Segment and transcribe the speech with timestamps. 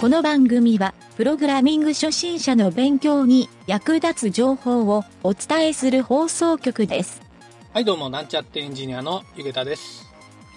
[0.00, 7.20] この番組は、プログラミング初心者の勉強に役立つ情報をお伝えする放送局です。
[7.74, 10.06] はいどうもなんちゃってエンジニアのゆげたです。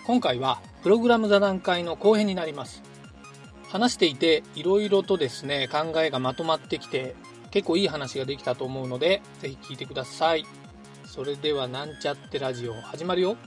[0.06, 2.84] 今回はプログラム座談会の後編になります。
[3.68, 7.16] 話していていろいろとですね考えがまとまってきて
[7.50, 10.46] 結構いい話ができたと思うのでぜひ聞いてください。
[11.04, 13.38] それではなんちゃってラジオ始まるよ。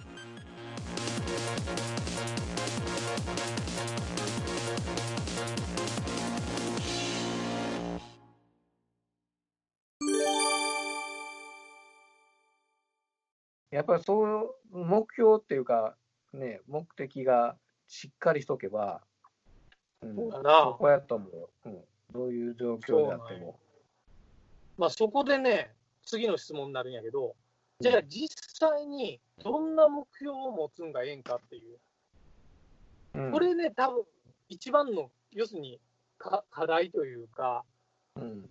[13.74, 15.96] やっぱりそう目標っていうか、
[16.32, 17.56] ね、目的が
[17.88, 19.02] しっかりしとけば、
[20.00, 20.62] うん、そうだな。
[20.64, 21.78] そこやと思う、うん、
[22.12, 23.58] どういう状況であっても。
[24.78, 25.72] まあそこでね
[26.04, 27.34] 次の質問になるんやけど
[27.80, 31.78] じゃあ実際にどんな目標を持つんがええんかっていう。
[33.14, 33.32] うん。
[33.32, 34.04] これね、多分
[34.48, 35.80] 一番の、要するに
[36.16, 37.64] か課題というか、
[38.16, 38.48] うん、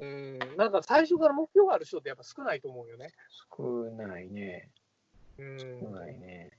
[0.00, 3.12] うん、なんか最初から目標がある人ってやっぱ少ないと思うよね。
[3.56, 3.62] 少
[3.92, 4.70] ないね、
[5.38, 6.50] うん、少ないね。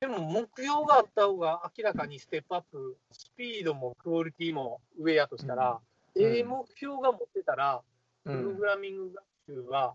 [0.00, 5.78] でも目標があった方が明らかにステップアップ、スピードもクオリティも上やとしたら、
[6.14, 6.22] うん。
[6.22, 7.82] ええ目標が持ってたら、
[8.24, 8.44] プうん。
[8.44, 9.94] ログラミング学習は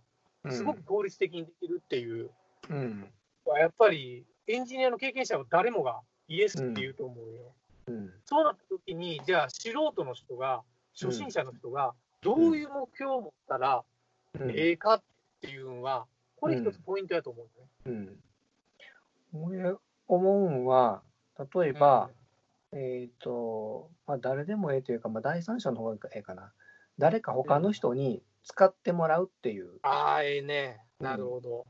[0.49, 2.29] すごく効率的にできるっていう、
[2.69, 3.11] うん。
[3.57, 7.53] やっぱりエンジニアの経験者は誰もがイエスって言うと思うよ。
[7.87, 10.63] うんそうなった時に、じゃあ素人の人が、
[10.99, 11.93] 初心者の人が、
[12.25, 13.83] どういう目標を持ったら
[14.39, 15.01] うんええかっ
[15.41, 17.43] ていうのは、これ一つポイントやと思
[17.85, 18.09] うね。
[19.33, 19.75] うん、俺
[20.07, 21.01] 思うんは、
[21.53, 22.09] 例えば、
[22.71, 26.51] えっ、と、まあ、誰でもええというか、まあ、第三者の方がええかな。
[26.97, 30.81] 誰か他の人に使ってもらうっていう、ああ、ええね。
[30.99, 31.65] なるほど。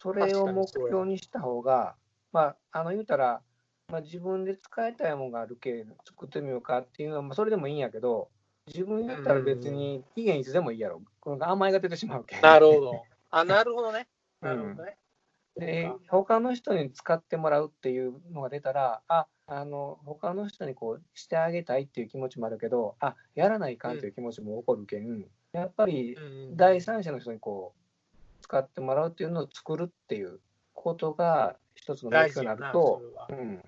[0.00, 1.94] それを目標にした方が、
[2.32, 3.40] まあ、あの言うたら、
[3.88, 8.28] まあ、自分で使いたいものがあるけ作ってみようかっていうのは、まあ、それでもいいんやけど、
[8.66, 11.02] 自分やったら別に期限いつでもいいやろ。
[11.20, 12.40] この甘えが出てしまうけん。
[12.40, 13.02] なるほど。
[13.30, 14.08] あ、 なるほどね。
[14.42, 14.98] うんなるほどね。
[15.56, 26.20] うか他の人に使ってもらうっていうのが出たら、ああの他の人にこうしてあげたいっていう気持ちもあるけど、あやらないかんっていう気持ちも起こるけん、やっぱりう
[26.52, 30.40] ん第三者の人にこう使ってもらうっていうのを作るっていう
[30.72, 33.02] ことが一つの目大事標になると。
[33.28, 33.62] うん、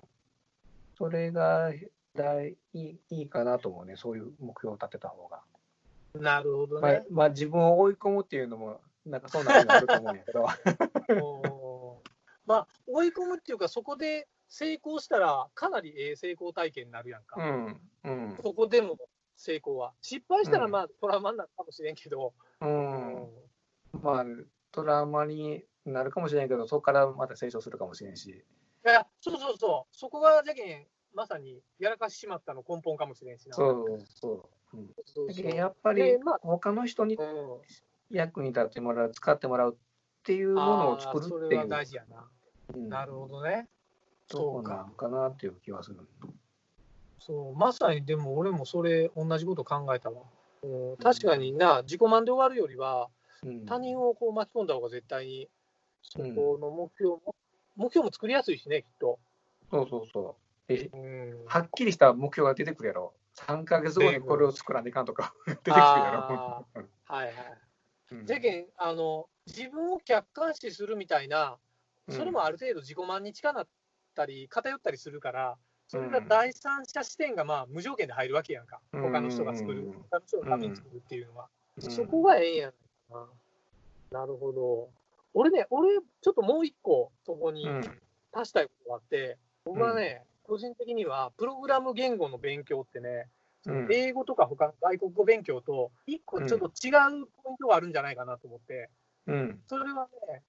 [0.97, 1.71] それが
[2.17, 5.41] 大いいいいかなと思うね、そういう目標を立てた方が。
[6.19, 7.05] なるほどまあね。
[7.09, 10.47] まあ、自分を追い込むっていうのも、なんかそんなると思うんやけど。
[12.45, 17.41] まあ、追い込むっていうか、そこで成功したら、かなりええ成功体験になるやんか。
[17.41, 18.97] うんうんそこでも
[19.35, 19.93] 成功は。
[20.01, 23.29] 失敗したら、うんまあ、トラウマになるかもしれんけど、うん
[24.01, 24.25] まあ、
[24.71, 28.29] トラウマになるかもしれないけど、そこからまた成長するかもしれんし。
[28.29, 33.55] いや、そうそうそう、そこがじゃけん、まさにやらかしてしまったの根本かもしれんしな。
[33.55, 34.77] そうそう。
[34.77, 37.61] うん、そうそうやっぱりでまあ他の人にうん
[38.09, 42.27] 役に立ってもらう、使ってもらうっていうものを作るあーそれはっていう、大事やな。
[42.75, 43.67] うんなるほどね。
[44.29, 44.75] そそううか。
[44.75, 45.97] なのかなっていう気はする。
[47.19, 50.23] そう、まさにでも俺もそれ、同じこと考えたわ。
[50.63, 53.09] うん、確かにな、自己満で終わるよりは、
[53.43, 55.49] うん、他人をこう巻き込んだ方が絶対に、
[56.01, 57.35] そうんこの目標も、
[57.75, 59.19] 目標も作りやすいしね、きっと。
[59.71, 60.35] そうそうそ
[60.69, 60.73] う。
[60.73, 63.13] えうん、はっきりした目標が出てくるやろ。
[63.35, 66.65] 3ヶ月後にこれを作らないかんとか 出てくるやろあ。
[67.05, 67.33] はいはい。
[68.11, 71.57] うんじゃけんあの、自分を客観視するみたいな、
[72.09, 73.67] それもある程度自己満に近なっ
[74.15, 75.57] たり、偏ったりするから、
[75.87, 81.49] それが第三者視点がまあ無条件で入るわけやんか、うん他の人が作る、うん他の人のために作るっていうのは。
[81.77, 82.73] うんそこがええんや
[83.11, 83.27] な。
[84.11, 84.89] なるほど。
[85.33, 87.81] 俺ね、俺、ちょっともう一個、そこにうん
[88.31, 93.27] 足したいことがあって、僕はね、個人的には、プログラム言語の勉強ってね、
[93.65, 93.87] うん。
[93.91, 96.89] 英語とか他の外国語勉強と、一個ちょっと違
[97.21, 98.89] うポイントがあるんじゃないかなと思って、
[99.27, 99.61] うん。
[99.67, 100.43] それはね、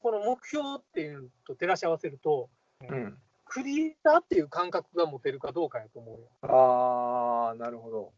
[0.00, 2.50] この目標っていうのと照らし合わせると、
[2.88, 3.18] うん。
[3.44, 6.28] クリエイターっていう感覚が持てるかどうかやと思うよ。
[6.42, 8.12] ああ、なるほど。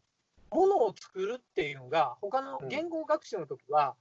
[0.49, 3.95] ものを作るっていうのが、他の言語学習の時は、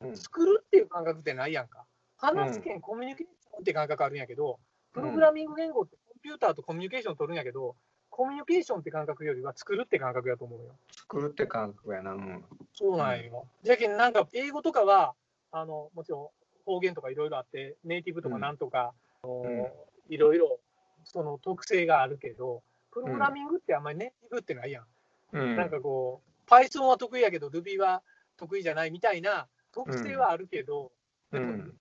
[0.00, 0.16] うん。
[0.16, 1.84] 作るっていう感覚ってないやんか。
[2.18, 2.80] 話すけん。
[2.80, 4.60] コミュニケーションって感覚あるんやけど、
[4.92, 5.96] プログラミング言語って
[6.26, 7.76] ピューターとコミュニケーション取るんやけど、
[8.10, 10.74] コミュニケーションって感覚よりは作るって感覚やと思うよ。
[10.90, 12.14] 作るって感覚やな。
[12.14, 12.44] うん
[12.74, 13.46] そうなんよ。
[13.62, 15.14] じゃけんなんか英語とかは、
[15.52, 16.28] あのもちろん
[16.64, 18.92] 方言とかいろいろあって、ネイティブとかなんとか、
[19.24, 20.58] んいろいろ
[21.04, 24.84] その特性があるけど、プログラミングってあんまりネイティブってないやん。
[25.32, 28.02] うんなんかこう、Python は得意やけど Ruby は
[28.36, 30.90] 得意じゃないみたいな特性はあるけど、
[31.30, 31.72] うん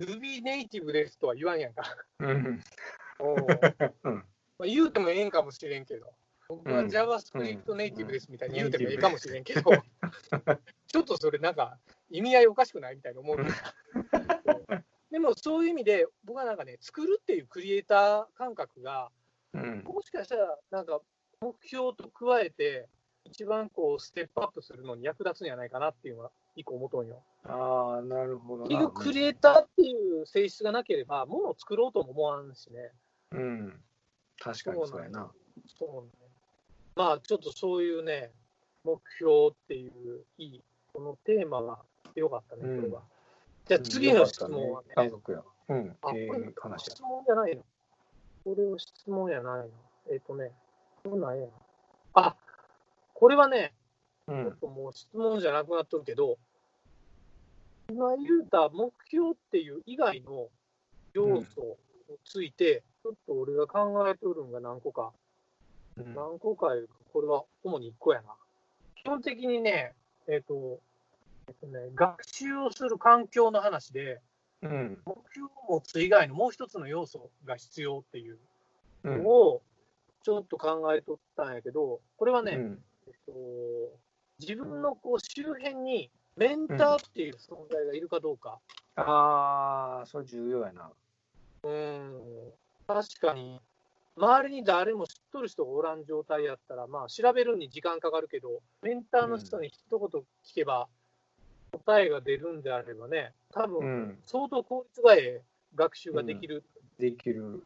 [0.00, 1.82] Ruby ネイティブですとは言わんやんか。
[2.20, 2.62] うん
[3.00, 6.12] おううんまあ、言うてもええんかもしれんけど。
[6.48, 9.62] 僕はうん JavaScript ネイティブですみたいに言うてもいいかもしれんけど、
[10.86, 11.78] ちょっとそれなんか
[12.10, 13.36] 意味合いおかしくないみたいに思う。
[15.10, 19.10] でもそういう意味で僕はなんかね、作るっていうクリエイター感覚が、
[19.54, 19.82] うん。
[19.84, 21.00] もしかしたらなんか
[21.40, 22.88] 目標と加えて、
[23.24, 27.22] 一番こうステップアップするのに役立つんじゃないかなっていうのは一個思うとんよ。
[27.44, 28.68] ああ、なるほどな。
[28.68, 32.90] 結局クリエイターっていう性質がなければ、ものを作ろうとも思わんしね。
[33.32, 33.82] うん。
[34.38, 35.30] 確かにそうやな。
[35.78, 36.10] そうね。
[36.94, 38.30] まあちょっとそういうね、
[38.84, 41.78] 目標っていういい、このテーマが
[42.14, 43.02] 良かったね、うんこれは。
[43.66, 45.42] じゃあ次の質問はね、家族や。
[45.68, 45.96] うん。
[46.02, 46.94] あ、これええ話や。
[46.96, 47.62] 質問じゃないの？
[48.44, 49.68] これを質問じゃないの？
[50.10, 50.50] えっ、とね、
[51.04, 51.46] これなんや
[52.14, 52.36] あ、
[53.14, 53.72] これはね、
[54.26, 54.56] ちょっうん。
[54.56, 56.38] ともう質問じゃなくなっとるけど、
[57.90, 60.48] 今言うた目標っていう以外の
[61.14, 65.12] 要素について、ちょっと俺が考えとるんが何個か、
[65.96, 68.28] うん何個かいうか、これは主に1個やな。
[69.02, 69.94] 基本的にね、
[70.28, 70.80] えっ、と、
[71.48, 74.20] えっとね、学習をする環境の話で、
[74.62, 74.98] うん。
[75.04, 78.38] 目標を持つ以外のもう一つの要素が必要っていう
[79.04, 79.62] うんのを
[80.22, 83.32] ちょっと考えとったんやけど、これはね、うんえっと、
[84.38, 88.60] 自分のこう周辺にメンターっていう存在がいるかどうか。
[88.94, 90.90] ああ、それ重要やな。
[91.64, 92.52] うん、
[92.94, 93.60] 確かに、
[94.16, 100.88] 周りに誰も知っとる人がおらん状態やったら、まあ、調べるに時間かかるけど、メンターの人に一言聞けば、
[101.72, 104.18] 答えが出るんであればね、多う分ん。
[104.26, 105.42] 相当効率がええ
[105.74, 106.62] 学習ができる
[106.98, 107.62] できる。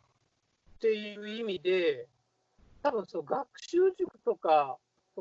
[0.77, 2.07] っていう意味で、
[2.83, 4.79] 多分その学習塾とか、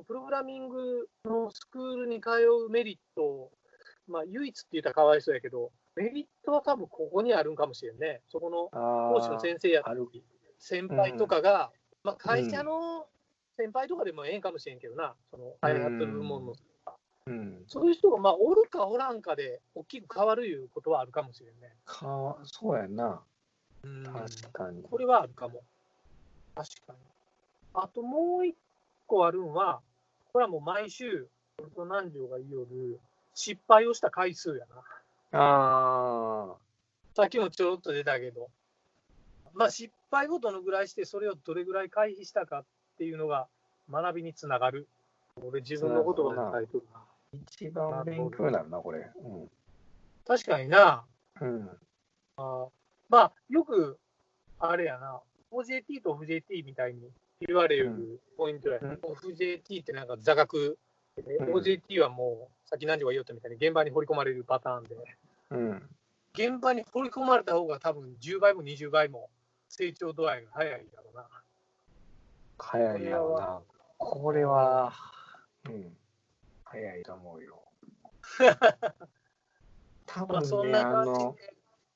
[0.07, 2.29] プログラミングのスクールに通
[2.67, 3.49] うメリット、
[4.07, 8.21] まあ、唯一って言ったらかわいそうやけど、メリットは多分ここにあるんかもしれんね。
[8.29, 9.83] そこのあ講師の先生や。
[10.59, 11.71] 先輩とかが、
[12.03, 13.07] まあ、会社の
[13.57, 16.55] 先輩とかでもええんかもしれんけどな、その開発部門の、
[17.27, 17.63] うん。
[17.67, 21.73] そういう人がまあおるかおらんかで大きく変わるいうことはあるかもしれんね。
[21.85, 23.21] かそうやな。
[23.83, 24.83] うん確かに。
[24.83, 25.61] これはあるかも。
[26.55, 26.99] 確かに。
[27.73, 28.55] あともう一
[29.07, 29.81] 個あるんは、
[30.31, 31.27] これはもう毎週、
[31.59, 32.99] 俺と南條が言いよる、
[33.33, 34.81] 失敗をした回数やな。
[35.37, 36.55] あ
[37.15, 38.49] さっきもちょろっと出たけど、
[39.53, 42.65] まあ失敗をどのぐらいして、それをどれぐらい回避したかっ
[42.97, 43.47] ていうのが
[43.89, 44.87] 学びにつながる。
[45.41, 46.03] 俺自分の
[46.33, 46.57] な。
[46.57, 46.61] あ、
[47.33, 49.09] 一番勉強になるな、これ。
[50.27, 51.05] 確かにな、
[51.41, 51.47] うん。
[51.47, 51.69] うん。
[53.09, 53.99] まあよく、
[54.59, 55.19] あれやな、
[55.51, 57.09] OJT と OFJT みたいに
[57.45, 58.91] 言われるポイントや、うん。
[58.93, 60.77] OFJT ってなんか座学、
[61.17, 61.53] でうん。
[61.53, 64.95] OJT はもう、さっき何時が言おったみたいに現場に掘り込まれるパターンで、
[65.51, 65.89] うん。
[66.33, 69.29] 現場に掘り込まれた方が多分10倍も20倍も
[69.69, 71.27] 成長度合いが早いだろうな。
[72.57, 73.61] 早いやろな。
[73.97, 74.93] これは、
[75.69, 75.97] うん。
[76.63, 77.61] 早いと思うよ。
[80.05, 81.35] 多分ね、んな感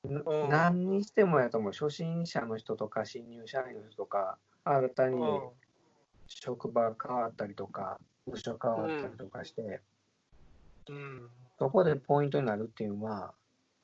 [0.02, 1.72] うん何にしてもやと思う。
[1.72, 5.50] 初心者の人とか、新入社員の人とか、新たにうん
[6.26, 9.80] 職場変わったりとか、部署変わったりとかして、
[10.88, 13.34] うんそこでポイントになるっていうのは、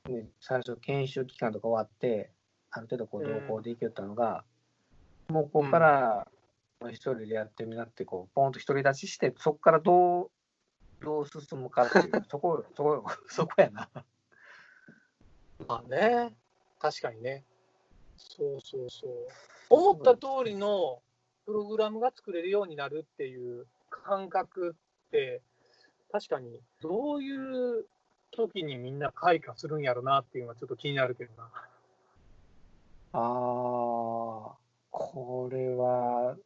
[0.09, 2.31] ね、最初研修期間とか終わって、
[2.71, 4.43] ある程度こううん同行できよったのが、
[5.29, 6.27] もうここから
[6.89, 10.31] 一人でやってみなって、こう、ポンと独り立ちして、そこからどう、
[11.03, 13.89] どう進むかっていう、 そこ、そこ、そこやな。
[15.67, 16.35] まあね、
[16.79, 17.43] 確かにね。
[18.15, 19.11] そうそうそう。
[19.69, 21.01] 思った通りの
[21.45, 24.75] プログラムが作れるようになるっていう感覚
[25.07, 25.41] って、
[26.11, 27.85] 確かにどういう
[28.37, 31.49] 時にみんな開花するんやろなっていうのはちょっと気になるけどな。
[33.13, 34.55] ああ、
[34.91, 36.37] これは、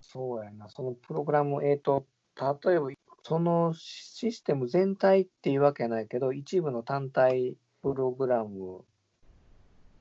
[0.00, 2.90] そうやな、そのプログラム、えっ、と、例えば、
[3.22, 8.84] そのシステム全体っていうわけないけど、一部の単体プログラム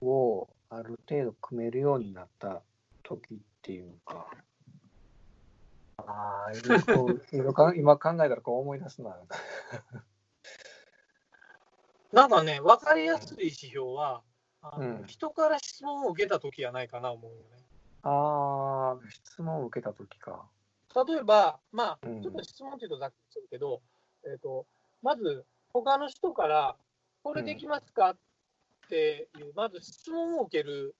[0.01, 2.61] をある程度組めるようになった
[3.03, 4.27] 時っていうか、
[5.97, 6.51] ああ、
[7.75, 9.17] 今考えたらこう思い出すな。
[12.15, 14.21] なんかね、分かりやすい指標は、
[14.61, 17.43] あのうん人から質問を受けた時やないかな思うよね。
[18.03, 20.45] ああ、質問を受けた時か。
[21.07, 23.81] 例えば、まあ、うんちょっと質問っていうとざっくりするけど、
[24.31, 24.65] えっ、と、
[25.03, 25.43] まず、
[25.73, 26.77] 他の人から、
[27.21, 28.17] これできますかっ
[28.87, 30.95] ていう、まず質問を受ける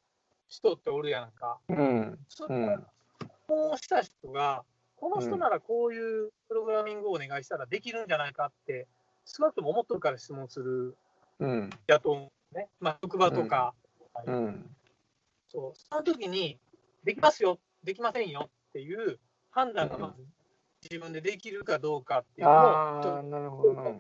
[0.50, 1.60] 人っておるやんか。
[1.70, 2.86] うん、そのうん、
[3.22, 4.66] 質問をした人が、
[4.98, 8.90] この人ならこういうプログラミングをお願いしたらできるんじゃないかって、
[9.26, 10.98] 少なくとも思っとるから質問する
[11.40, 12.70] うん、やと思うね。
[12.80, 13.74] まあ、職場とか、
[14.26, 14.76] うん。
[15.50, 16.60] そう、その時に、
[17.04, 19.20] できますよ、できませんよっていう
[19.52, 20.26] 判断がまず
[20.84, 23.84] 自分でできるかどうかっていうのを、なるほどな。
[23.84, 23.92] ど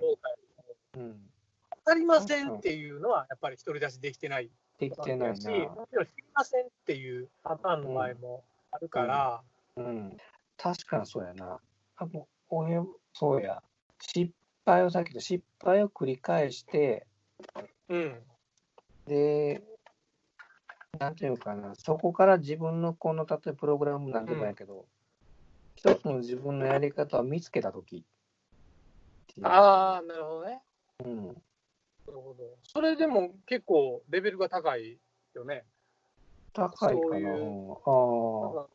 [0.97, 1.01] うん。
[1.01, 4.49] 分かりませんっていうのは、やっぱり独り出しできてない
[4.79, 5.51] できてないし、な。
[5.51, 9.41] もちろん知りませんっていうパターンの場合もあるから、
[9.77, 10.17] うん。
[10.57, 11.59] 確かにそうやな。
[11.97, 12.81] あもう俺、
[13.13, 13.61] そうや。
[13.99, 14.31] 失
[14.65, 17.05] 敗をさっきと失敗を繰り返して、
[17.89, 18.23] うん、
[19.05, 19.61] で、
[20.99, 24.85] なんていうかな、そこから自分のこの、例えばプログラムなんでもやけど、
[25.75, 28.05] 一つの自分のやり方を見つけたとき。
[29.43, 30.61] ああ、なるほどね。
[31.03, 31.27] うん。
[31.27, 31.35] なる
[32.07, 32.57] ほど。
[32.63, 34.97] それでも結構レベルが高い
[35.33, 35.65] よね。
[36.53, 37.29] 高いかな。
[37.31, 38.69] あか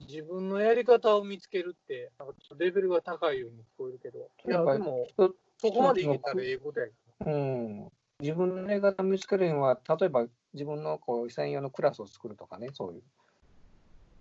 [0.00, 6.92] 自分のやり方を見つけるって、なんかちょっとレベルが高いように聞こえるけど、いや、やっぱりでもあ。、そこまでいけたらええことやけ
[7.24, 7.88] うん。
[8.20, 13.02] 自分のやり方を見つけるには、例えば自分のこう専用のクラスを作るとかね、そういう。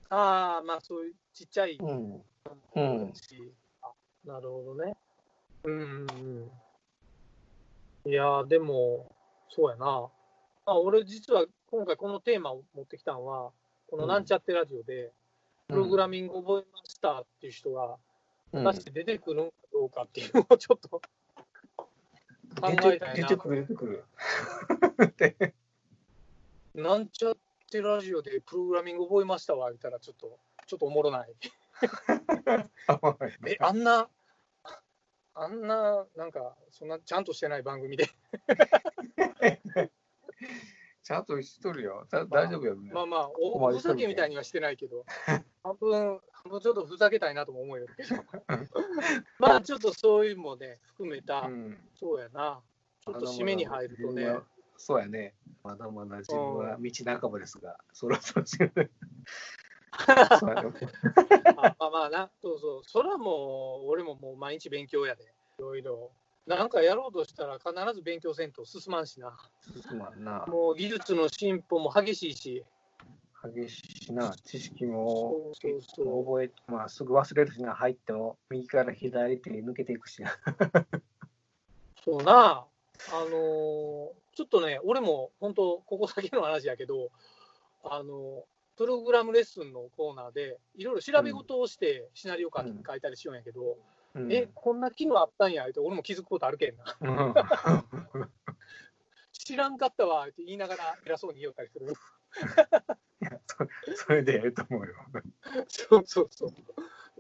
[0.10, 0.16] ど。
[0.16, 2.10] ああ、まあそういうちっちゃいうん。
[2.10, 2.26] も
[2.76, 3.14] うん
[4.26, 4.96] なるほどね。
[5.64, 6.08] うんうん
[8.06, 8.12] うん。
[8.12, 9.12] いやー、でも、
[9.50, 9.86] そうやな。
[10.66, 13.52] まあ、俺、実は今回このテーマを持ってきたのは、
[13.90, 15.12] このなんちゃってラジオで、
[15.68, 17.96] プログラミング覚えましたっていう人が、うん
[18.52, 21.02] 果たして出てくるのかどうかっていうのをちょっと
[22.62, 23.38] 考出えたいなて出て。
[23.38, 24.04] くる、出てくる。
[26.82, 27.38] なんちゃっ
[27.70, 31.34] てラジオでプログラミング覚えましたわ、言ったらちょっと、ちょっとおもろない。
[33.48, 34.10] え、あんな、
[35.34, 38.10] あんな、なんか、そんなちゃんとしてない番組で、
[41.06, 42.08] ちゃんとしとるよ。
[42.10, 42.76] だ大丈夫よ。
[42.92, 45.06] まあまあ、おふざけみたいにはしてないけど、
[45.64, 47.86] 半分、半分ちょっとふざけたいなとも思うよ。
[47.96, 48.16] けど、
[49.38, 51.78] まあちょっとそういうのもね、含めた、うん。
[51.94, 52.60] そうやな、
[53.02, 54.36] ちょっと締めに入るとね。
[54.78, 55.36] そうやね。
[55.64, 58.40] まだまだ自分は道半ばですが、そろそ
[61.56, 65.28] まあまあな、そうそう、それはもう、俺ももう毎日勉強やで、い
[65.62, 66.12] ろいろ。
[66.48, 69.36] なんかやろうとしたら必ず勉強せんと進まんしな。
[69.90, 70.46] 進まんな。
[70.48, 72.64] もう技術の進歩も激しいし、
[73.54, 80.38] 激しいしな、知識もそうそうそう覚え、まあ、すぐ忘れるしな、入っても、右から左手に抜けていくしな。
[82.04, 82.66] そうな、
[83.12, 87.10] あのーちょっとね、俺も本当、ここだけの話やけど、
[87.84, 88.42] あのー
[88.78, 93.76] プログラムレッスンのコーナーで、いろいろ調べ事をして、シナリオ書いたりしようんやけど、うん
[94.30, 96.98] え、こんな機能あったんや、って俺も気づくことあるけんな。
[97.02, 97.08] う
[98.22, 98.30] ん
[99.46, 101.94] 知らんかったわって言いながら偉そうに言おったりする。
[103.46, 103.68] そ
[104.08, 104.96] それでええと思うよ。
[105.68, 106.52] そうそうそう。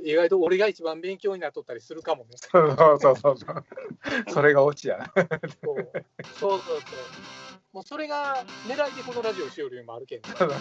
[0.02, 2.32] 意外と俺が一番勉強になっとったりするかもね。
[2.38, 3.66] そうそうそうそう。
[4.30, 5.12] それがオチや。
[5.62, 5.78] そう
[6.24, 6.80] そうそうそう。
[7.74, 10.30] もうそれが狙いでこのラジオしよるよりもあるけんね。
[10.38, 10.60] そうそう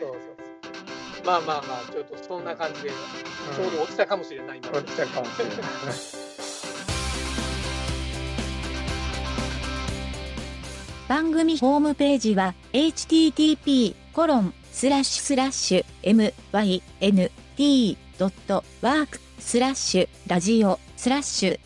[0.00, 0.53] そう。
[1.24, 4.78] まあまあまあ、ちょっとそんな感じで、ちょうど落ちたかもしれない今。
[4.78, 5.56] 落ちたかもしれない。
[11.08, 16.34] 番組ホームページは http コロンスラッシュスラッシュ
[17.58, 21.60] mynt.work スラッシュラジオスラッシュ